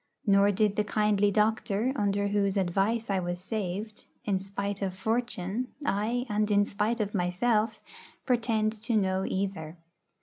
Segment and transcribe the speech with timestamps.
[0.25, 5.67] Nor did the kindly doctor, under whose advice I was saved, 'in spite of fortune,'
[5.85, 7.83] ay, and in spite of myself,
[8.25, 9.77] pretend to know either.